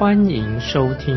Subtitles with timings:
[0.00, 1.14] 欢迎收听。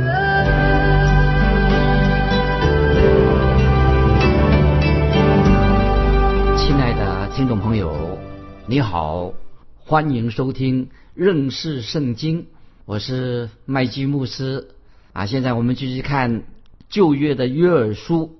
[6.58, 8.20] 亲爱的听众朋友，
[8.68, 9.32] 你好，
[9.77, 12.48] 欢迎收听认识圣经，
[12.84, 14.68] 我是麦基牧师
[15.13, 15.27] 啊。
[15.27, 16.44] 现在我们继续看
[16.90, 18.38] 旧约的约珥书，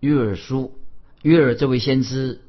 [0.00, 0.72] 约珥书。
[1.22, 2.40] 约尔这位先知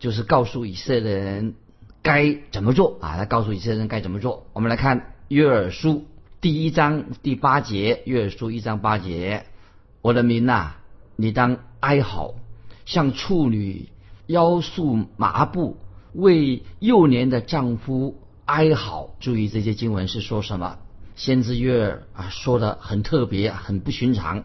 [0.00, 1.54] 就是告诉以色列人
[2.02, 3.16] 该怎么做啊！
[3.16, 4.48] 他告诉以色列人该怎么做。
[4.52, 6.04] 我们来看约尔书
[6.40, 9.46] 第一章第八节，约书一章八节
[10.02, 10.74] ：“我的民呐，
[11.16, 12.36] 你当哀嚎，
[12.86, 13.88] 像处女
[14.26, 15.78] 腰束麻布，
[16.12, 20.78] 为幼年的丈夫哀嚎。”注意这些经文是说什么？
[21.16, 24.44] 先知约尔啊说的很特别，很不寻常。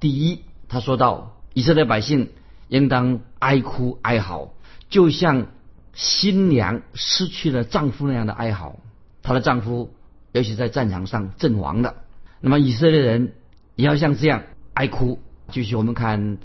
[0.00, 2.30] 第一，他说到以色列百姓。
[2.66, 4.52] 应当哀哭哀嚎，
[4.90, 5.46] 就像
[5.94, 8.78] 新娘失去了丈夫那样的哀嚎。
[9.22, 9.94] 她的丈夫
[10.32, 11.96] 尤其在战场上阵亡的，
[12.40, 13.32] 那么以色列人
[13.76, 14.42] 也要像这样
[14.74, 15.18] 哀哭。
[15.50, 16.38] 继续我们看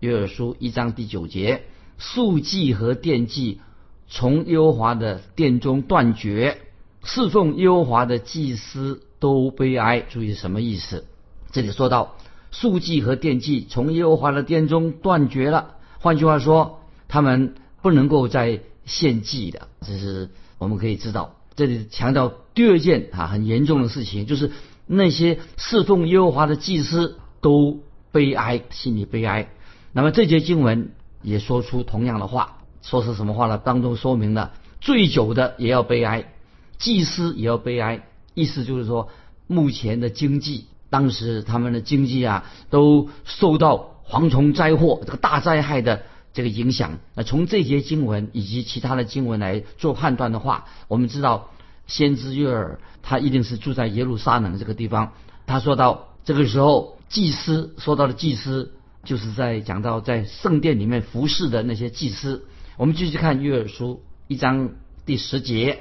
[0.00, 1.62] 约珥书一章第九节：
[1.98, 3.60] 素祭和奠祭
[4.08, 6.58] 从耶和华的殿中断绝，
[7.02, 10.00] 侍奉耶和华的祭司都悲哀。
[10.00, 11.04] 注意什么意思？
[11.50, 12.16] 这里说到。
[12.52, 15.76] 素祭和奠祭从耶和华的殿中断绝了。
[16.00, 19.68] 换句话说，他们不能够再献祭的。
[19.82, 21.36] 这是我们可以知道。
[21.54, 24.52] 这里强调第二件啊很严重的事情，就是
[24.86, 27.80] 那些侍奉耶和华的祭司都
[28.12, 29.48] 悲哀，心里悲哀。
[29.92, 33.56] 那么这节经文也说出同样的话，说是什么话呢？
[33.56, 36.34] 当中说明了醉酒的也要悲哀，
[36.76, 38.06] 祭司也要悲哀。
[38.34, 39.08] 意思就是说，
[39.46, 40.66] 目前的经济。
[40.90, 46.02] 当时他们的经济啊，都受到蝗虫灾祸这个大灾害的
[46.34, 46.98] 这个影响。
[47.14, 51.48] 那从这些经文以及其他的经文来做判断的话，我们知道
[51.90, 55.12] 先知约尔他一定是住在耶路撒冷这个地方。
[55.46, 58.72] 他说到这个时候，祭司说到的祭司，
[59.04, 62.46] 就是在讲到在圣殿里面服侍的那些祭司。
[62.76, 64.70] 我们继续看约尔书一章
[65.04, 65.80] 第十节，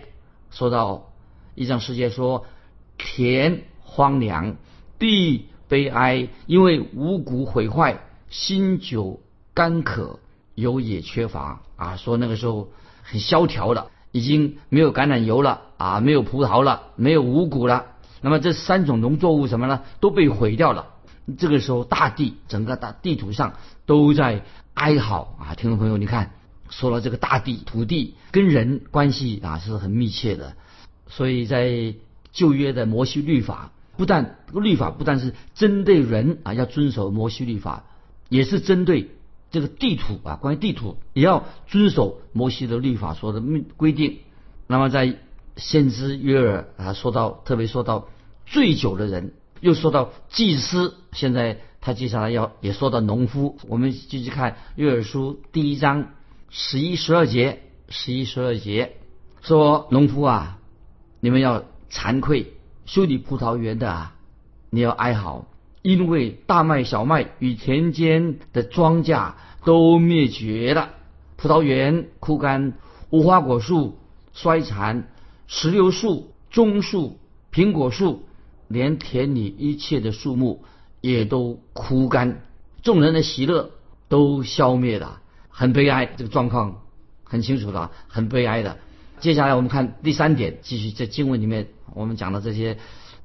[0.50, 1.14] 说到
[1.53, 2.48] 一章十节说
[2.98, 4.58] 田荒凉。
[4.98, 9.22] 地悲哀，因为五谷毁坏，新酒
[9.53, 10.19] 干渴，
[10.56, 11.96] 油也缺乏啊！
[11.96, 12.69] 说那个时候
[13.03, 17.85] 很萧条了，已经没有橄榄油了啊，没有葡萄了，没有五谷了。
[18.22, 19.81] 那么这三种农作物什么呢？
[20.01, 20.88] 都被毁掉了。
[21.38, 23.53] 这个时候，大地整个大地图上
[23.85, 25.56] 都在哀嚎啊！
[25.56, 26.34] 听众朋友，你看，
[26.69, 30.56] 说了这个大地土地跟人关系啊是很密切的，
[31.07, 31.94] 所以在
[32.34, 33.72] 旧约的摩西律法。
[33.95, 37.85] 不但律法不但是针对人啊，要遵守摩西律法，
[38.28, 39.12] 也是针对
[39.51, 43.41] 这个地图啊，关于地图也要遵守摩西的律法说的
[43.78, 44.19] 规定。
[44.68, 45.18] 那么在
[45.59, 48.08] 先知约尔啊，说到特别说到
[48.46, 53.58] 醉酒的人，又说到祭司，现在他接下来要也说到农夫。
[53.68, 56.08] 我们继续看约尔书第一章
[56.50, 58.96] 十一十二节，十一十二节
[59.42, 60.58] 说农夫啊，
[61.19, 62.53] 你们要惭愧。
[62.86, 64.16] 修理葡萄园的啊，
[64.72, 65.46] 你要哀嚎，
[65.84, 69.34] 因为大麦、小麦与田间的庄稼
[69.64, 70.90] 都灭绝了，
[71.36, 72.74] 葡萄园枯干，
[73.12, 74.00] 无花果树
[74.34, 75.08] 衰残，
[75.52, 77.18] 石榴树、棕树、
[77.52, 78.24] 苹果树，
[78.68, 80.64] 连田里一切的树木
[81.02, 82.44] 也都枯干，
[82.84, 83.72] 众人的喜乐
[84.10, 86.06] 都消灭了，很悲哀。
[86.06, 86.84] 这个状况
[87.24, 88.78] 很清楚的，很悲哀的。
[89.19, 91.69] 接下来我们看第三点，继续在经文里面。
[91.95, 92.78] 我们讲的这些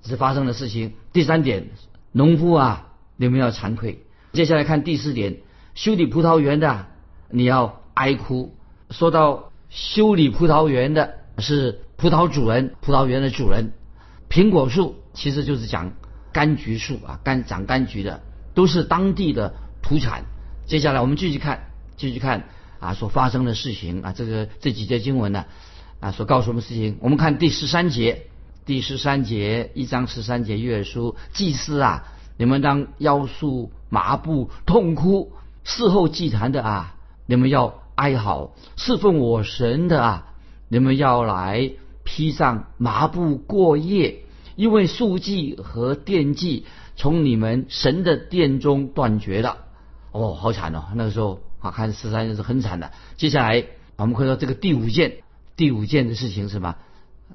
[0.02, 0.94] 是发生的事情。
[1.12, 1.68] 第三点，
[2.10, 2.88] 农夫啊，
[3.18, 4.02] 你们要惭愧。
[4.32, 5.40] 接下来看第四点，
[5.74, 6.86] 修理葡萄园的
[7.28, 8.54] 你要哀哭。
[8.88, 13.72] 说到修理葡萄园的是葡萄主人，葡萄园的主人。
[14.28, 15.92] 苹果树其实就是讲
[16.32, 18.22] 柑橘树啊，柑长柑橘的
[18.54, 20.24] 都是当地的土产。
[20.66, 22.48] 接下来我们继续看，继续看
[22.80, 25.44] 啊，所发生的事情啊，这个这几节经文呢
[26.00, 26.98] 啊，所告诉我们事情。
[27.00, 28.26] 我们看第十三节。
[28.66, 32.04] 第十三节，一章十三节，约书祭司啊，
[32.38, 35.32] 你们当腰束麻布，痛哭；
[35.64, 36.96] 事后祭坛的啊，
[37.26, 40.32] 你们要哀嚎；侍奉我神的啊，
[40.68, 41.72] 你们要来
[42.04, 44.24] 披上麻布过夜，
[44.56, 46.64] 因为素祭和奠祭
[46.96, 49.58] 从你们神的殿中断绝了。
[50.12, 50.84] 哦，好惨哦！
[50.94, 52.92] 那个时候啊，看十三日是很惨的。
[53.16, 53.64] 接下来
[53.96, 55.14] 我们会说这个第五件，
[55.56, 56.76] 第五件的事情是什么？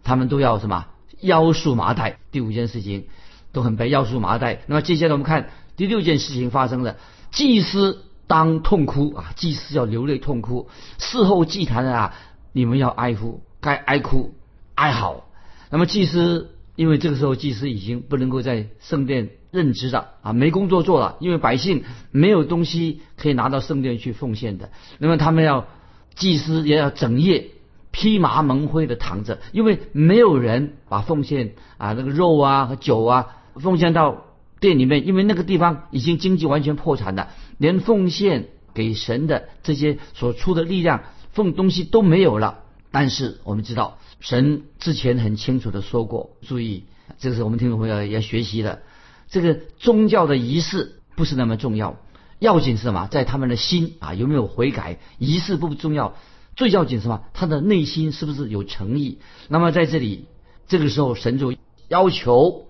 [0.04, 0.86] 他们都要什么？
[1.20, 2.20] 腰束麻袋。
[2.32, 3.08] 第五件事情
[3.52, 4.62] 都很悲，腰束麻袋。
[4.68, 6.96] 那么接下来我们看第六件事情发生了，
[7.32, 10.70] 祭司当痛哭啊，祭司要流泪痛哭。
[11.00, 12.16] 事后祭坛啊，
[12.60, 14.34] 你们要哀哭，该哀哭
[14.76, 15.26] 哀嚎。
[15.70, 19.30] 那么祭司因为这个时候祭司已经不能够在圣殿。
[19.52, 24.70] 任职了啊，没工作做了，因为百姓没有东西可以拿到圣殿去奉献的。
[25.00, 25.66] 那么他们要
[26.14, 27.48] 祭司也要整夜
[27.90, 34.26] 披麻蒙灰的躺着，因为没有人把奉献啊那个肉啊和酒啊奉献到
[34.60, 41.02] 店里面，因为那个地方已经经济完全破产了，连奉献给神的这些所出的力量
[41.40, 42.60] 奉东西都没有了。
[42.92, 46.84] 但是我们知道，神之前很清楚的说过，注意，
[47.18, 48.82] 这个是我们听众朋友要学习的。
[49.30, 51.98] 这个宗教的仪式不是那么重要，
[52.40, 53.08] 要紧是什么？
[53.08, 55.00] 在他们的心啊有没有悔改？
[55.18, 56.16] 仪式不重要，
[56.58, 57.22] 最要紧什么？
[57.34, 59.20] 他的内心是不是有诚意？
[59.48, 60.26] 那么在这里，
[60.68, 61.54] 这个时候神就
[61.88, 62.66] 要求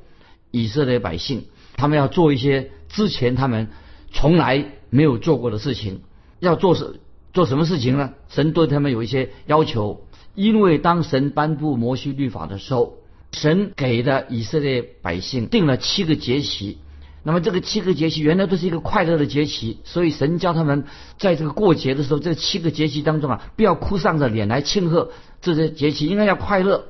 [0.51, 3.69] 以色列百姓，他们要做一些之前他们
[4.11, 6.01] 从来没有做过的事情。
[6.39, 6.99] 要做什
[7.39, 8.11] 做什么事情呢？
[8.27, 10.01] 神对他们有一些要求，
[10.35, 12.97] 因为当神颁布摩西律法的时候。
[13.31, 16.79] 神给的以色列百姓定了七个节期，
[17.21, 20.85] 那么这个七个节期原来都是一个快乐的节期，所以神教他们
[21.19, 25.11] 在这个过节的时候，这七个节期当中啊，不要哭丧着脸来庆贺
[25.43, 26.85] 这些节期，应该要快乐。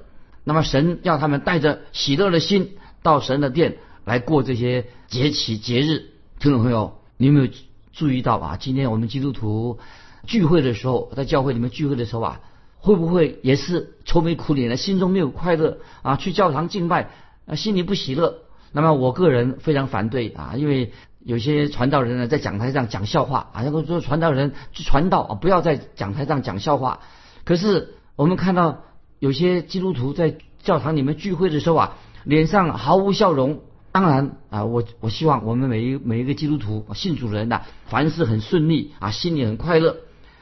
[0.46, 3.76] 那么神要他们带着喜乐的心到神的殿
[4.06, 6.06] 来过这些节期节日。
[6.40, 7.48] 听众朋友，你有没有
[7.92, 8.58] 注意到啊？
[8.58, 9.80] 今天我们基督徒
[10.26, 12.42] 聚会的时候，在教会里面聚会的时候啊。
[12.82, 16.16] 会不会也是愁眉苦脸的，心中没有快乐啊？
[16.16, 17.10] 去教堂敬拜
[17.46, 18.38] 啊，心里不喜乐。
[18.72, 27.02] 那么我个人非常反对啊，因为有些传道人呢在讲台上讲笑话啊，那个说传道人去传道啊，不要在讲台上讲笑话。
[27.44, 28.86] 可是我们看到
[29.20, 33.60] 有些基督徒在教堂里面聚会的时候啊，脸上毫无笑容。
[33.92, 39.98] 当然啊，我我希望我们每一每一个基督徒信主人呐，凡事很顺利啊，心里很快乐。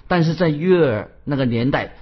[0.07, 1.94] 但是在约尔那个年代。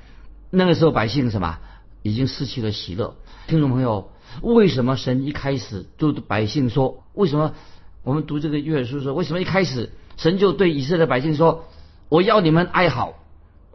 [0.51, 1.57] 那个时候百姓什么
[2.01, 3.15] 已经失去了喜乐。
[3.45, 4.11] 听众朋友，
[4.41, 7.03] 为什么神一开始就百姓说？
[7.13, 7.55] 为什么
[8.03, 9.13] 我们读这个约尔书说？
[9.13, 11.65] 为什么一开始神就对以色列百姓说
[12.07, 13.15] ：“我要你们哀嚎，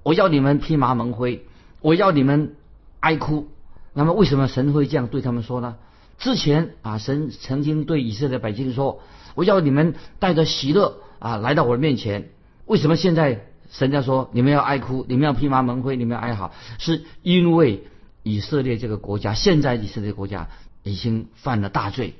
[0.03, 1.44] 我要你们披麻蒙灰，
[1.82, 2.55] 我要你们
[3.00, 3.49] 哀哭。”
[3.93, 5.77] 那么为什么神会这样对他们说呢？
[6.17, 9.03] 之前啊，神曾经对以色列百姓说
[9.35, 12.31] ：“我要你们带着喜乐啊来到我的面前。”
[12.65, 13.49] 为什么现在？
[13.70, 17.84] 神家说：“你们要哀哭，你们要披麻蒙灰，你们要哀嚎，是因为
[18.25, 20.49] 以色列这个国家，现在以色列国家
[20.82, 22.14] 已经犯了大罪。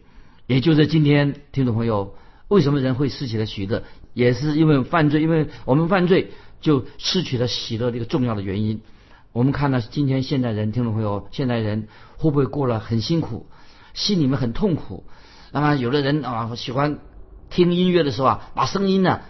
[0.47, 2.14] 也就是今天，听众朋友，
[2.47, 3.82] 为什么人会失去了喜乐，
[4.14, 6.31] 也是因为犯罪，因为我们犯罪
[6.61, 8.81] 就失去了喜乐这个重要的原因。
[9.32, 13.47] 我们看到今天现代人，听众朋友，现代人会不会过了很辛苦，
[13.93, 15.05] 心里面很痛苦？
[15.50, 17.00] 那么有的人啊，喜欢
[17.50, 19.20] 听音乐的时候啊，把声音呢。”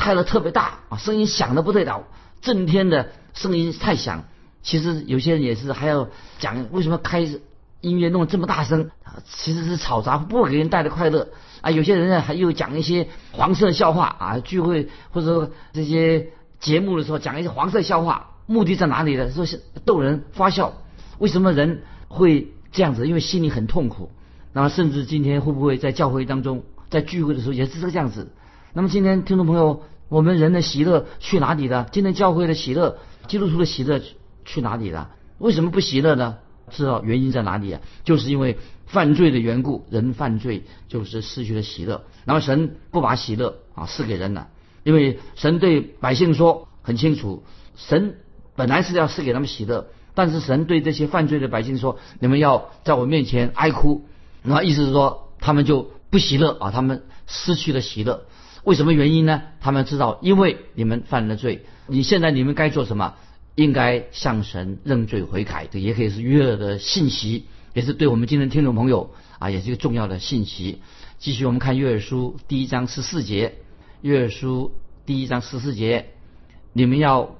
[0.00, 2.04] 开了特别大啊，声音响的不得了，
[2.40, 4.24] 震天的声音太响。
[4.62, 6.08] 其实有些人也是还要
[6.38, 7.20] 讲为什么开
[7.82, 8.90] 音乐弄这么大声，
[9.28, 11.28] 其实是吵杂，不给人带来快乐
[11.60, 11.70] 啊。
[11.70, 16.28] 有些人呢还又讲一些黄色笑话啊，聚会或者说这些
[16.60, 19.30] 节目的时候讲一些黄色笑话，目的在哪里呢？
[19.30, 20.72] 说是逗人发笑。
[21.18, 23.06] 为什么人会这样子？
[23.06, 24.10] 因为心里很痛苦。
[24.54, 28.32] 那么甚至今天会不会在教会当中，在聚会的时候也是这个样子？
[28.72, 31.88] 那么今天听众朋友，我们人的喜乐去哪里了？
[31.90, 34.00] 今天教会的喜乐，基督徒的喜乐
[34.44, 35.10] 去哪里了？
[35.38, 36.38] 为什么不喜乐呢？
[36.70, 37.80] 知道原因在哪里啊？
[38.04, 42.04] 就是因为犯罪的缘故，人犯罪就是失去了喜乐。
[42.24, 44.48] 那么神不把喜乐啊赐给人了，
[44.84, 47.42] 因为神对百姓说很清楚，
[47.74, 48.18] 神
[48.54, 54.06] 本来是要赐给他们喜乐，但是神对这些犯罪的百姓说，你们要在我面前哀哭，
[54.44, 58.26] 那意思是说他们就不喜乐啊，他们失去了喜乐。
[58.64, 59.42] 为什么原因呢？
[59.60, 63.14] 他们知道，因为你们犯了罪，你现在你们该做什么？
[63.54, 65.66] 应该向神认罪悔改。
[65.70, 70.82] 这也可以是约尔的信息，也是对我们今天听众朋友啊，也是一个重要的信息。
[71.18, 73.54] 继续，我们看约尔书第一章十四节。
[74.02, 74.72] 约尔书
[75.06, 76.10] 第一章十四节，
[76.72, 77.36] 你们要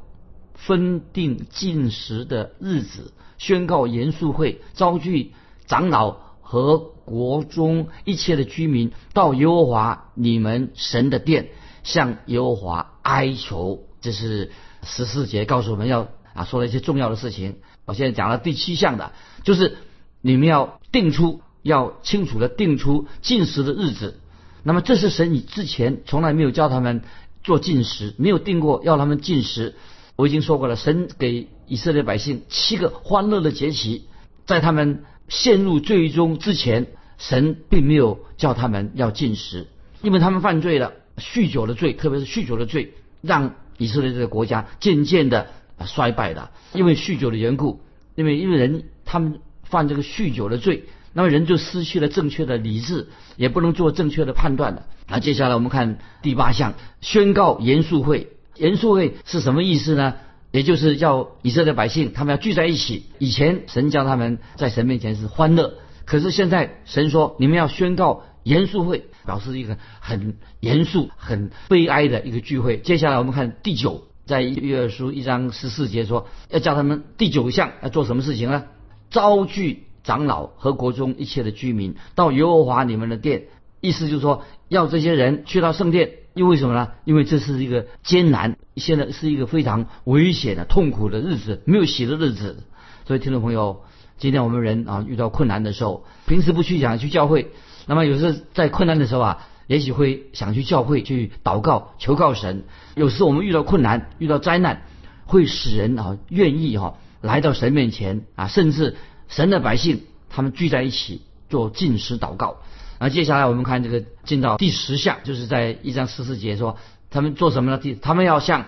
[0.55, 5.33] 分定禁食的日子，宣告严肃会，召集
[5.67, 6.31] 长老。
[6.43, 11.49] 和国中一切的居民到耶和华你们神的殿，
[11.83, 13.83] 向耶和华哀求。
[14.01, 14.53] 这是
[14.85, 17.57] 十四节告诉我们要啊说了一些重要的事情。
[17.85, 19.13] 我现在讲了第七项的，
[19.43, 19.79] 就是
[20.21, 24.21] 你们要定出要清楚的定出进食的日子。
[24.63, 27.03] 那么这是神以之前从来没有教他们
[27.43, 29.75] 做禁食，没有定过要他们禁食。
[30.15, 34.05] 我已经说过了，神给以色列百姓七个欢乐的节期，
[34.47, 36.89] 在他们陷入最终之前，
[37.21, 39.69] 神并没有叫他们要禁食，
[40.03, 45.47] 因为他们犯罪了，酗酒的罪，特别是酗酒的罪，让以色列这个国家渐渐的
[45.87, 46.51] 衰败了。
[46.73, 47.81] 因为酗酒的缘故，
[48.17, 50.87] 因为因为人他们犯这个酗酒的罪。
[51.13, 54.87] 那么人就失去了正确的理智，也不能做正确的判断了。
[55.09, 58.29] 那接下来我们看第八项，宣告严肃会。
[58.55, 60.15] 严肃会是什么意思呢？
[60.53, 63.07] 也就是叫以色列百姓他们要聚在一起。
[63.19, 65.75] 以前神教他们在神面前是欢乐，
[66.11, 72.79] 可是现在神说你们要宣告严肃会，表示一个很严肃、很悲哀的一个聚会。
[72.79, 78.65] 接下来我们看第九，在约书一章十四节说，要叫他们第九项要做什么事情呢？
[79.09, 79.85] 招聚。
[80.03, 83.45] 长老和国中一切的居民到耶和华你们的殿，
[83.83, 86.89] 意思就是说要这些人去到圣殿，因为什么呢？
[87.05, 92.65] 因为这是一个艰难，现在是一个非常危险的、痛苦的日子，没有喜的日子。
[93.07, 93.83] 所以听众朋友，
[94.21, 97.51] 今天我们人啊遇到困难的时候，平时不去想去教会，
[97.87, 102.65] 那么有时候在困难的时候啊，也许会想去教会去祷告、求告神。
[102.95, 104.83] 有时我们遇到困难、遇到灾难，
[105.25, 108.97] 会使人啊愿意哈来到神面前啊，甚至。
[109.29, 112.57] 神的百姓，他们聚在一起做禁食祷告。
[112.99, 116.77] 那接下来我们看这个进到第十项，就是在一章十四节说，
[117.11, 117.79] 他们做什么呢？
[117.79, 118.65] 第，他们要向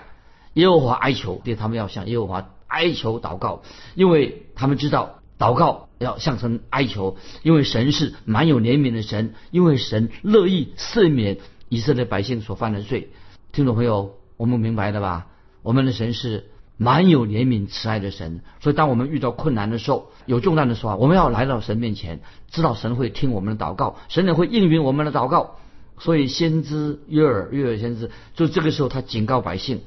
[0.54, 3.62] 耶和华哀求，对，他们要向耶和华哀求祷告，
[3.96, 13.10] 因为他们知道祷告要向神哀求，因为神是蛮有怜悯的神，因为神乐意赦免以色列百姓所犯的罪。
[13.50, 15.26] 听众朋友，我们明白了吧？
[15.62, 16.44] 我们的神是。
[16.78, 22.20] 蛮有怜悯慈爱的神，所以当我们遇到困难的时候，有重担的时候，我们要来到神面前，
[22.50, 25.58] 知道神会听我们的祷告，神也会应允我们的祷告。
[26.00, 29.82] 所以先知约尔约尔先知，就这个时候他警告百姓，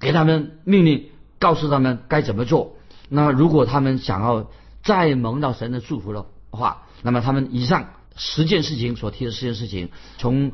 [0.00, 1.06] 给他们命令，
[1.38, 2.76] 告诉他们该怎么做。
[3.10, 4.48] 那如果他们想要
[4.88, 10.52] 再蒙到神的祝福的话，那么他们以上十件事情所提的十件事情，从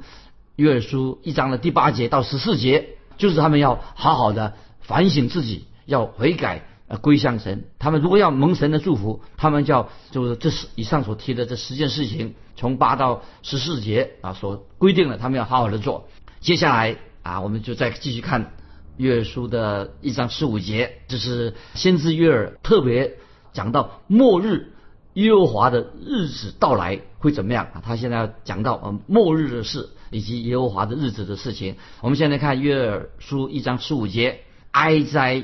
[0.56, 5.66] 约尔书一章的第八节到十四节，就是他们要好好的反省自己。
[5.86, 6.62] 要悔改，
[7.02, 7.66] 归向神。
[7.78, 16.08] 他们如果要蒙神的祝福，他们叫就是这是以上所提的这十件事情，从八到十四节啊所规定的，他们要好好的做。
[16.40, 18.54] 接下来啊，我们就再继续看
[18.96, 23.18] 约书的一章十五节，这是先知约尔特别
[23.54, 24.73] 讲到末日
[25.14, 27.82] 耶和华的日子到来会怎么样啊？
[27.82, 31.76] 他现在要讲到呃末日的事以及耶和华的日子的事情。
[32.02, 34.40] 我们现在看约尔书一章十五节，
[34.73, 35.42] 哀哉！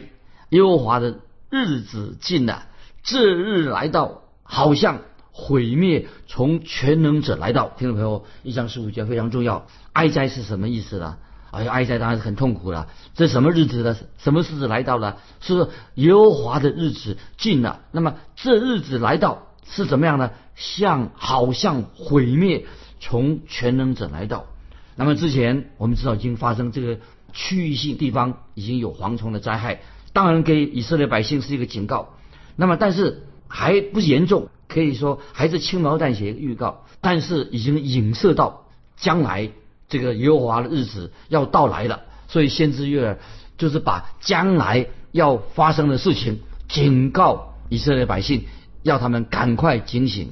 [0.51, 2.67] 耶和华的日子近了，
[3.05, 4.99] 这日来到，好像
[5.31, 7.69] 毁灭从全能者来到。
[7.79, 9.69] 听众朋友，一章十五节非常重要。
[9.93, 11.19] 哀哉是什么意思呢？
[11.51, 12.89] 哎呀，哀哉当然是很痛苦了。
[13.15, 13.97] 这什么日子呢？
[14.19, 15.19] 什么日子来到了？
[15.41, 17.81] 是耶和华的日子近了。
[17.91, 20.31] 那么这日子来到是怎么样呢？
[20.55, 22.67] 像好像毁灭
[23.01, 24.47] 从全能者来到。
[24.95, 26.99] 那么之前我们知道已经发生这个
[27.33, 29.81] 区域性地方已经有蝗虫的灾害。
[30.13, 32.15] 当然给以色列百姓是一个警告，
[32.57, 38.67] 那么但是还不严重，可以说还是轻描淡写预告，但是已经影射到
[38.97, 39.51] 将来
[39.91, 43.19] 这个耶和华的日子要到来了，所以先知约尔
[43.59, 48.45] 就是把将来要发生的事情警告以色列百姓，
[48.83, 50.31] 要他们赶快警醒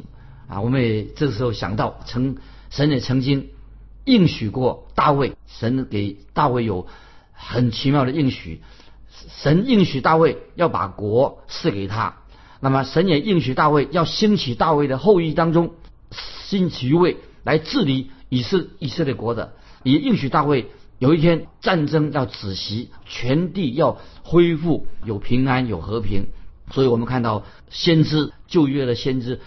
[0.49, 0.61] 啊！
[0.61, 2.37] 我们也这时候想到，曾
[2.71, 3.49] 神也曾经
[4.05, 6.87] 应许过大卫，神给大卫有
[7.33, 8.63] 很奇妙的应许。
[9.43, 12.19] 神应许大卫要把国赐给他，
[12.61, 15.75] 那么神也应许大卫要兴起大卫的后裔当中
[16.13, 20.67] 兴起一位来治理以色以色列国的，也应许大卫
[20.99, 26.27] 有一天战争要止息，全地要恢复有平安有和平。
[26.71, 29.41] 所以我们看到先知旧约的先知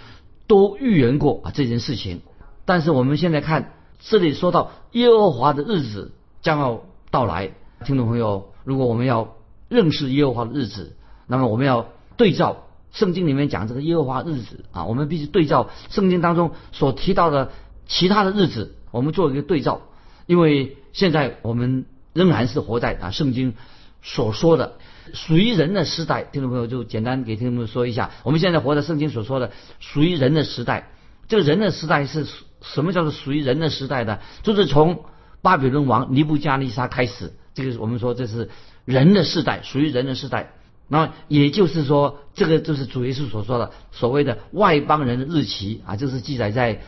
[0.47, 2.21] 都预言过啊这件事情。
[2.65, 7.51] 但是我们现在看这里说到耶和华的日子将要到来，
[7.85, 9.35] 听众朋友，如果我们要
[9.69, 10.95] 认识耶和华的日子，
[11.27, 17.51] 那么我们要对照圣经里面讲这个耶和华日子啊，我们必须对照圣经当中所提到的
[17.91, 19.81] 其他的日子，我们做一个对照。
[20.25, 23.53] 因为现在我们仍然是活在啊圣经
[24.01, 24.77] 所说的
[25.13, 26.23] 属于人的时代。
[26.23, 30.89] 听众朋友就简单给听众朋友说一下，我们现在活在圣经所说的属于人的时代。
[31.27, 32.25] 这个人的时代是
[32.61, 34.19] 什么叫做属于人的时代呢？
[34.43, 35.03] 就是从
[35.41, 38.49] 巴比伦王尼布加利沙开始，这个我们说这是。
[38.83, 40.53] 人的时代属于人的时代，
[40.87, 46.81] 那也就是说，这个就是主耶稣所说的所谓的外邦人的日期啊，就是记载在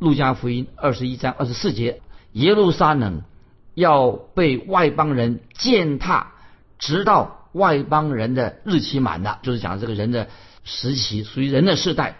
[0.00, 2.00] 路加福音二十一章二十四节，
[2.32, 3.22] 耶路撒冷
[3.74, 6.32] 要被外邦人践踏，
[6.78, 10.28] 直到外邦人的日期满了，就是讲这个人的
[10.64, 12.16] 时期属于人的世代。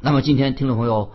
[0.00, 1.10] 那么今天听众朋友，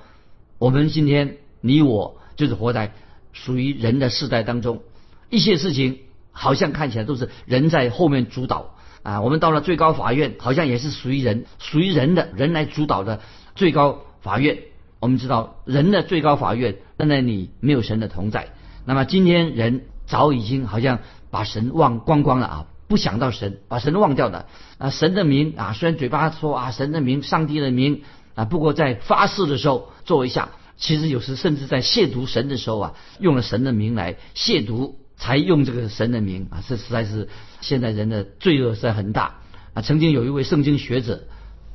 [0.57, 2.91] 我们今天你我就是活在
[3.31, 4.81] 属于人的世代当中，
[5.29, 5.99] 一些事情
[6.33, 9.21] 好像看起来都是人在后面主导啊。
[9.21, 13.21] 我们到了最高法院，好像也是属于人，属于人的人来主导的
[13.55, 14.57] 最高法院。
[14.99, 18.49] 我们知道人的最高法院在那里没有神的同在。
[18.85, 20.99] 那么今天人早已经好像
[21.31, 24.89] 把神忘光光了啊，不想到神，把神忘掉了啊。
[24.89, 28.01] 神的名啊，虽然嘴巴说啊神的名、上帝的名
[28.35, 37.29] 啊，不过在发誓的时候做一下，其实有时甚至在亵渎神的时候啊，用了神的名来亵渎，才用这个神的名啊，这实在是
[37.61, 39.41] 现在人的罪恶实在很大
[39.73, 39.81] 啊。
[39.81, 41.23] 曾经有一位圣经学者，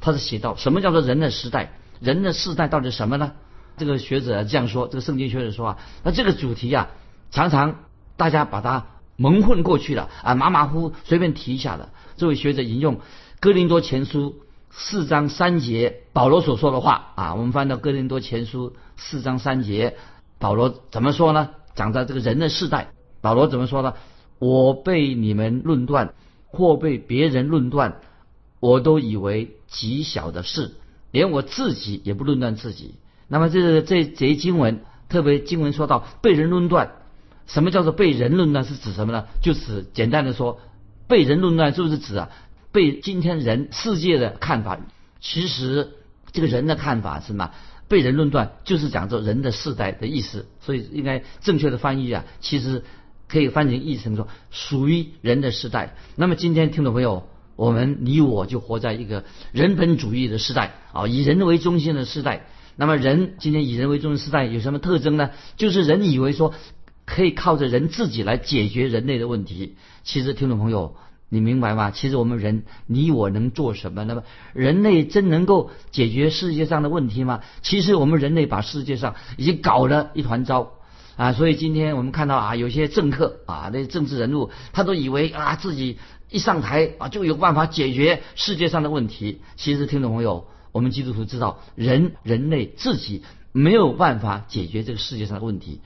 [0.00, 1.73] 他是写到什么叫做人的时代。
[2.01, 3.33] 人的世代到底什么呢？
[3.77, 6.91] 这个学者这样说，这个圣经学者说啊，那这个主题啊，
[7.31, 7.81] 常常
[8.17, 8.87] 大家把它
[9.17, 11.89] 蒙混过去了啊，马马虎虎随便提一下的。
[12.17, 13.01] 这位学者引用
[13.41, 14.37] 哥林多前书
[14.71, 19.97] 四章三节保罗所说的话啊，我们翻到哥林多前书四章三节，
[20.39, 21.51] 保罗怎么说呢？
[21.75, 23.95] 讲到这个人的世代，保罗怎么说呢？
[24.39, 26.15] 我被你们论断
[26.47, 28.01] 或被别人论断，
[28.61, 30.75] 我都以为极小的事。
[31.14, 32.97] 连我自己也不论断自己。
[33.28, 36.90] 那么这这这一经文特别经文说到被人论断，
[37.47, 38.64] 什么叫做被人论断？
[38.64, 39.26] 是指什么呢？
[39.40, 40.61] 就指简单的说，
[41.06, 42.30] 被人论断是不是指啊？
[42.73, 44.80] 被今天人世界的看法，
[45.21, 45.92] 其实
[46.33, 47.52] 这个人的看法是什么？
[47.87, 50.47] 被人论断就是讲做人的世代的意思。
[50.61, 52.83] 所以应该正确的翻译啊，其实
[53.28, 55.94] 可以翻成译成说属于人的时代。
[56.16, 57.28] 那么今天听众朋友。
[57.57, 62.47] 我们你我就活在一个人本主义的时代啊，以人为中心的时代。
[62.77, 65.31] 那么人今天以人为中心时代有什么特征呢？
[65.57, 66.53] 就是人以为说
[67.05, 69.77] 可以靠着人自己来解决人类的问题。
[70.03, 70.97] 其实听众朋友，
[71.29, 71.93] 你明白吗？
[71.93, 74.05] 其实我们人你我能做什么？
[74.05, 77.43] 那么人类真能够解决世界上的问题吗？
[77.62, 80.73] 其实我们人类把世界上已经搞了一团糟
[81.16, 81.33] 啊！
[81.33, 85.98] 所以今天我们看到啊，有些政客啊，那些政治人物，他都以为啊自己。
[86.31, 89.40] 一上台啊，就有办法解决世界上的问题。
[89.55, 93.22] 其实，听众朋友，我们基督徒知道，人人类自己
[93.53, 95.81] 没有办法解决这个世界上的问题。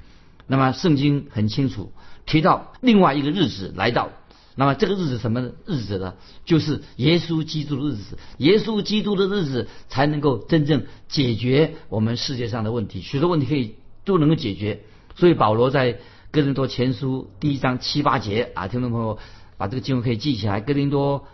[0.46, 1.92] 那么，圣经很清楚
[2.24, 4.08] 提到另外一个日子来到。
[4.54, 6.14] 那么，这个日子什么日子呢？
[6.46, 8.16] 就是耶稣基督的日子。
[8.38, 13.74] 耶稣基督的日子才能够真正解决我们世界上的问题，许多问题可以
[14.06, 14.84] 都能够解决。
[15.18, 15.98] 所以，保罗在
[16.30, 19.18] 哥林多前书第一章七八节啊，听众朋友。
[19.56, 21.26] 把这个经文可以记起来，《哥林多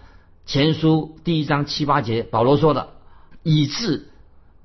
[0.47, 2.95] 前书》第一章七八节，保罗说的
[3.45, 4.09] ：“以致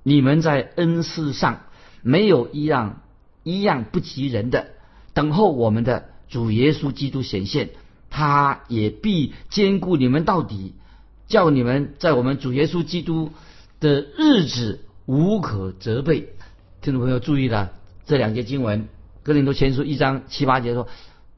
[0.02, 1.64] 你们在恩赐上
[2.02, 3.02] 没有一样
[3.44, 4.68] 一样不及人的，
[5.14, 7.72] 等候我们的主耶稣基督显现，
[8.10, 10.74] 他也必兼顾你们到底，
[11.28, 13.32] 叫你们在我们主耶稣基督
[13.82, 16.30] 的日子无可责备。”
[16.82, 17.74] 听众朋友注意了，
[18.06, 18.84] 这两节经文，
[19.24, 20.88] 《哥林多前书》一章七八节说：“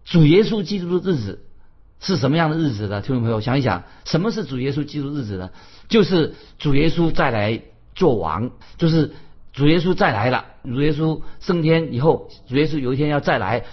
[0.05, 1.45] 主耶稣基督的日子。”
[2.03, 2.99] 是什么样的日子呢？
[3.01, 5.51] 听众朋友，想一想，什么是主耶稣基督日子呢？
[5.87, 7.61] 就是主耶稣再来
[7.93, 9.11] 做王，就是
[9.53, 10.45] 主耶稣再来了。
[10.63, 13.65] 主耶稣升天以后，主耶稣有一天要再来，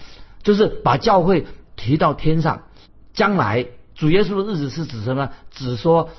[0.43, 2.65] 就是把教会提到天上。
[3.15, 5.31] 将来主耶稣的日子是指什么？
[5.51, 6.11] 指说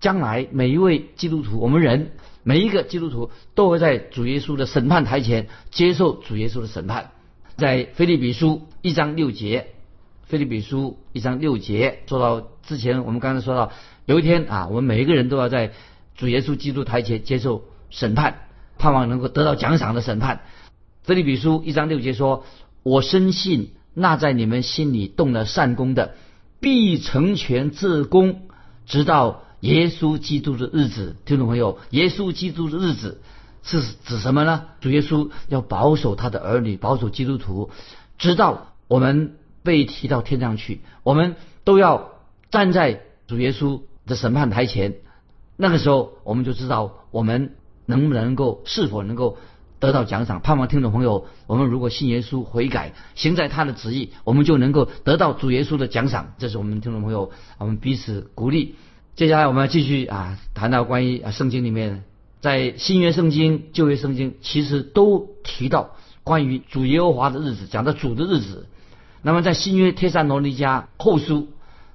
[0.00, 2.10] 将来每一位基督徒，我们人
[2.42, 7.12] 每一个基督徒都会在主耶稣的审判台前接受主耶稣的审判。
[7.58, 9.66] 在腓立比书一章六节。
[10.28, 13.72] 菲利比书一章六节说到，之前我们刚才说到，
[14.06, 15.72] 有一天啊，我们每一个人都要在
[16.14, 18.42] 主耶稣基督台前接受审判，
[18.78, 20.42] 盼望能够得到奖赏的审判。
[21.02, 22.44] 菲利比书一章六节说
[22.84, 26.14] ：“我深信那在你们心里动了善功的，
[26.60, 28.42] 必成全这功，
[28.86, 33.20] 直到耶稣基督的日子。”听众朋友，耶稣基督的日子
[33.62, 34.64] 是指什么呢？
[34.80, 37.70] 主耶稣要保守他的儿女，保守基督徒，
[38.18, 39.34] 直到我们。
[39.64, 42.12] 被提到天上去，我们都要
[42.50, 44.94] 站在主耶稣的审判台前。
[45.56, 49.36] 那个时候，我们就知道我们能不能够，是否能够
[49.78, 50.40] 得到奖赏。
[50.40, 56.32] 盼望听众朋友，我们如果信耶稣、悔改、行在他的旨意，我们就能够得到主耶稣的奖赏。
[56.38, 58.76] 这是我们听众朋友，我们彼此鼓励。
[59.16, 62.04] 接下来，我们要继续啊，谈到关于啊圣经里面，
[62.40, 68.66] 在新约圣经、旧约圣经，其实都提到关于主耶和华的日子，讲到主的日子。
[69.22, 71.48] 那么在新约帖撒罗尼迦后书，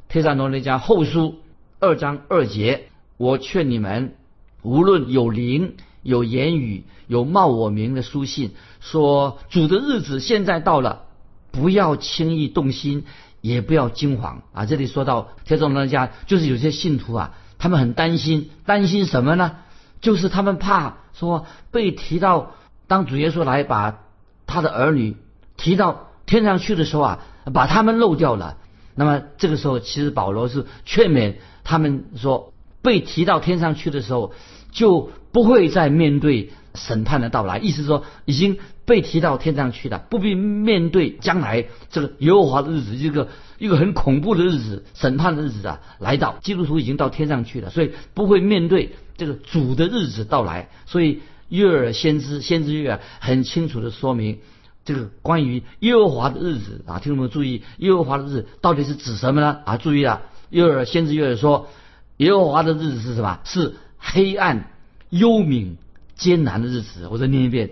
[0.10, 1.36] 帖撒罗尼迦后书
[1.79, 4.15] 二章二节，我劝你们，
[4.62, 8.51] 无论有灵有言语、有冒我名的书信，
[8.82, 11.03] 说主的日子现在到了，
[11.51, 13.06] 不要轻易动心，
[13.39, 14.65] 也不要惊慌啊！
[14.65, 19.58] 这里说到天众人家，就是有些信徒啊，他们很担心，担心什么呢？
[20.04, 22.52] 就是他们怕说被提到，
[22.88, 24.02] 当主耶稣来把
[24.46, 25.16] 他的儿女
[25.56, 27.20] 提到天上去的时候啊，
[27.54, 28.58] 把他们漏掉了。
[28.96, 34.34] 那么这个时候，其实保罗是劝勉他们说，被提到天上去的时候，
[34.72, 37.57] 就不会再面对审判的到来。
[37.57, 46.38] 意思说，已经被提到天上去了，不必面对将来这个耶和华的日子，一个一个很恐怖的日子，审判的日子啊来到。
[46.41, 50.69] 基督徒已经到天上去了，所以不会面对这个主的日子到来。
[50.86, 54.39] 所以约尔先知先知约尔很清楚的说明。
[54.86, 59.59] 这个关于耶和华的日子啊，听众们注意，耶和华的日子到底是指什么呢？
[59.63, 61.69] 啊，注意了，约尔先知约尔说，
[62.17, 63.39] 耶和华的日子是什么？
[63.45, 64.69] 是黑暗、
[65.09, 65.75] 幽冥、
[66.15, 67.08] 艰难的日子。
[67.10, 67.71] 我再念一遍，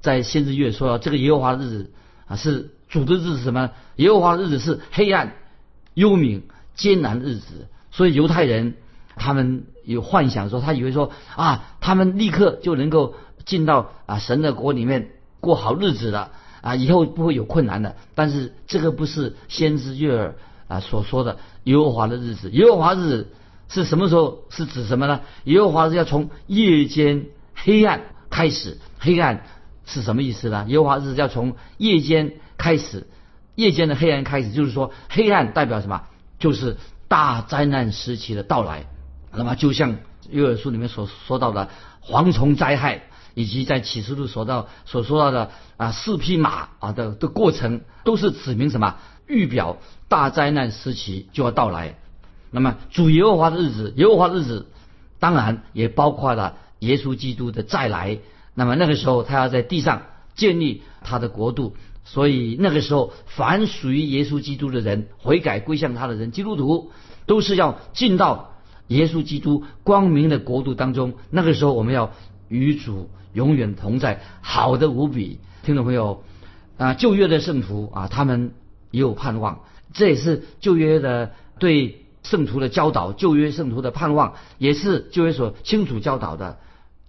[0.00, 1.90] 在先知约尔说，这个耶和华的日子
[2.26, 3.70] 啊，是主的日子，什么？
[3.96, 5.34] 耶和华的日子是黑暗、
[5.94, 6.42] 幽冥、
[6.74, 7.68] 艰难的日子。
[7.90, 8.74] 所以犹太人
[9.16, 15.10] 他们有幻想说，他以为说啊，他们立刻就能够进到啊神的国里面。
[15.40, 17.94] 过好日子了啊，以后不会有困难的。
[18.16, 20.34] 但是这个不是先知约尔
[20.66, 22.50] 啊所说的耶和华的日子。
[22.50, 23.28] 耶和华日子
[23.68, 24.42] 是什么时候？
[24.50, 25.20] 是指什么呢？
[25.44, 27.26] 耶和华是要从夜间
[27.62, 28.78] 黑暗开始。
[28.98, 29.44] 黑暗
[29.84, 30.64] 是什么意思呢？
[30.68, 33.06] 耶和华日子要从夜间开始，
[33.54, 36.02] 夜间的黑暗开始，就是说黑暗代表什么？
[36.38, 36.76] 就是
[37.08, 38.86] 大灾难时期的到来。
[39.32, 39.96] 那么就像
[40.30, 41.68] 约尔书里面所说到的
[42.02, 43.02] 蝗虫灾害。
[43.34, 48.96] 以及在启示录所到所说到的啊四匹马啊的的过程，都是指明什么
[49.28, 49.76] 预表
[50.08, 51.94] 大灾难时期就要到来。
[52.50, 54.66] 那么主耶和华的日子，耶和华的日子，
[55.20, 58.18] 当然也包括了耶稣基督的再来。
[58.54, 60.02] 那么那个时候他要在地上
[60.34, 66.90] 建立他的国度，所以那个时候凡属于耶稣基督的人，悔改归向他的人，基督徒
[67.26, 68.54] 都是要进到
[68.88, 71.14] 耶稣基督光明的国度当中。
[71.30, 72.12] 那个时候我们要
[72.48, 73.10] 与主。
[73.34, 75.38] 永远同在，好的无比。
[75.62, 76.24] 听众朋友，
[76.78, 78.52] 啊，旧约的圣徒啊，他们
[78.90, 79.60] 也有盼望，
[79.92, 86.58] 这也是旧约的对圣徒的教导，旧约圣徒的盼望，也是旧约所清楚教导的。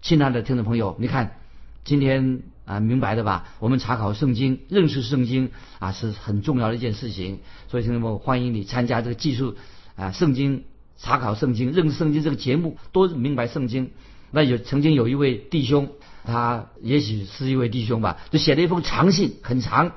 [0.01, 1.37] 亲爱的听众朋友，你看，
[1.83, 3.45] 今天啊，明白的吧？
[3.59, 7.39] 我们查考圣经，认识圣经啊，是很重要的一件事情。
[7.69, 9.55] 所以，听众朋友，欢迎你参加这个技术
[9.95, 10.63] 啊，圣经
[10.97, 13.91] 查考圣经，认识圣经这个节目，多明白圣经。
[14.31, 15.89] 那有曾经有一位弟兄。
[16.25, 19.93] 他也许是一位弟兄吧，就写了一封长信，很长，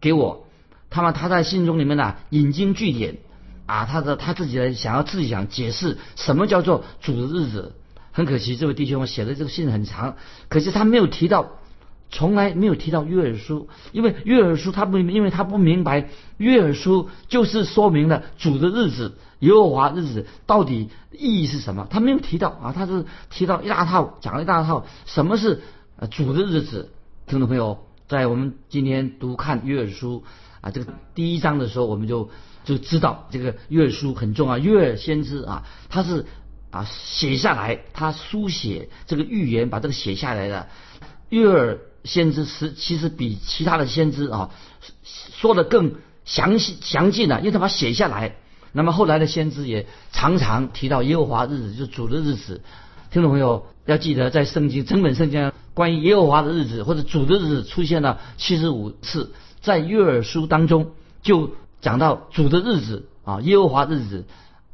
[0.00, 0.46] 给我。
[0.88, 3.18] 他们他在信中里面呢引经据典，
[3.66, 7.74] 啊，他的他自己呢想要自己想解释什么叫做主的日子。
[8.14, 10.16] 很可惜，这位弟兄写的这个信很长，
[10.48, 11.50] 可是他没有提到，
[12.10, 25.60] 从来没有提到约尔书，因为约尔书他不，因为他不明白约尔书就是说明了主的日子，耶和华日子到底意义是什么，他没有提到啊，他是提到一大套，讲了一大套，什么是。
[26.10, 26.90] 主的日子，
[27.24, 30.24] 听众朋友，在我们今天读看约尔书
[30.60, 32.30] 啊，这个第一章的时候，我们就
[32.64, 34.58] 就知道这个约尔书很重要。
[34.58, 36.26] 约尔先知啊，他是
[36.74, 40.66] 啊写下来，他书写这个预言，把这个写下来的。
[41.28, 44.50] 约尔先知是其实比其他的先知啊
[45.40, 48.34] 说的更详细详尽的，因为他把写下来。
[48.72, 52.60] 那么后来的先知也常常提到耶和华日子，就是主的日子。
[53.12, 60.90] 听众朋友要记得，在圣经整本圣经关于耶和华的日子或者主的日子出现了七十五次，在约尔书当中
[61.22, 64.24] 就讲到主的日子啊，耶和华日子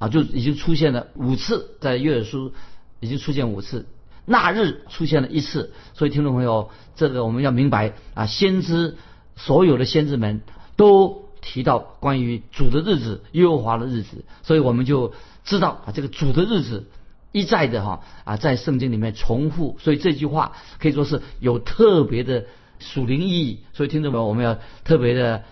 [0.00, 2.52] 啊就已经出现了五次，在约珥书
[2.98, 3.86] 已经出现五次，
[4.24, 8.96] 那日出现了一次，所以听众朋友，这个我们要明白啊，先知
[9.36, 10.40] 所有的先知们
[10.74, 16.88] 都提到关于主的日子，耶和华的日子，所以我们就知道啊，这个主的日子。
[17.32, 22.46] 一再的哈啊，在圣经里面重复，所以这句话可以说是有特别的
[22.80, 23.60] 属灵意义。
[23.72, 25.44] 所以听众们，我们要特别的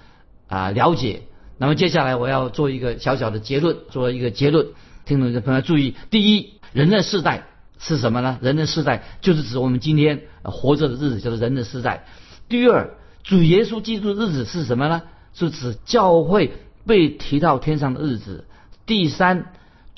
[0.49, 1.23] 啊了解。
[1.59, 4.69] 那么接下来我要做一个小小的结论，做一个结论。
[5.05, 8.39] 听众朋友注意：第一，人的世代是什么呢？
[8.41, 12.05] 人的世代就是指我们今天活着的日子，就是人的世代。
[12.49, 12.91] 第二，
[13.23, 15.03] 主耶稣基督的日子是什么呢？
[15.35, 16.53] 是指教会
[16.87, 18.47] 被提到天上的日子。
[18.87, 19.53] 第三。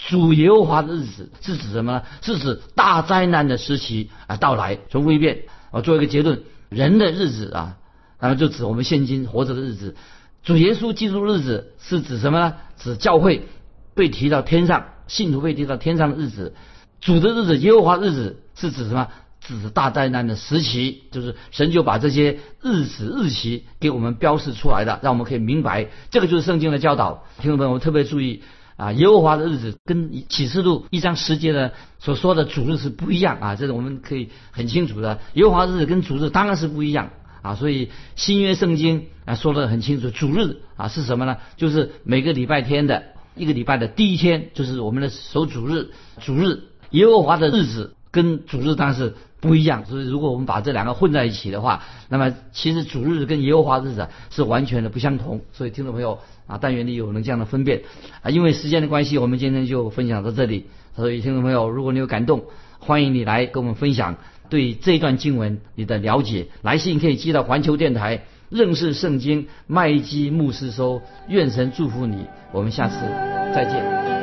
[0.08, 2.02] 主耶和华的日子是指什么呢？
[2.22, 4.78] 是指大灾难的时期啊到来。
[4.88, 5.42] 重复一遍，
[5.72, 7.76] 我做一个结论：人的日子啊，
[8.18, 9.94] 那么就指我们现今活着的日子。
[10.42, 12.54] 主耶稣基督日子是指什么呢？
[12.78, 13.46] 指教会
[13.94, 16.54] 被提到天上，信徒被提到天上的日子。
[17.00, 19.08] 主的日子，耶和华日子是指什么？
[19.40, 27.24] 指大灾难的时期，就是神就把这些日子日期给我们标示出来的，让我们可以明白，这个就是圣经的教导。
[27.40, 28.42] 听众朋友们特别注意
[28.76, 35.18] 啊，耶和华的日子跟启示录一章十节的所说的主日是不一样啊，这是我们可以很清楚的。
[35.32, 37.10] 耶和华日子跟主日当然是不一样
[37.42, 41.36] 啊，所以新约圣经啊说的很清楚，主日啊是什么呢？
[41.56, 47.94] 就是每个礼拜天的一个礼拜的第一天，就是我们的守主日，主日耶和华的日子。
[48.12, 55.42] 跟主日当然是不一样，所以如果我们把这两个混在一起的话，那么其实主日跟耶和华日子是完全的不相同。
[55.52, 57.82] 所以听众朋友啊，但愿你有能这样的分辨
[58.22, 58.30] 啊。
[58.30, 60.66] 因为时间的关系，我们今天就分享到这里。
[60.96, 62.42] 所以听众朋友，如果你有感动，
[62.80, 64.16] 欢迎你来跟我们分享
[64.50, 66.48] 对这段经文你的了解。
[66.60, 71.00] 来信可以寄到环球电台认识圣经麦基牧师收。
[71.28, 72.96] 愿神祝福你，我们下次
[73.54, 74.19] 再见。